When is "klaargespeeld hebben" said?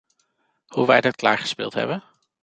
1.15-2.03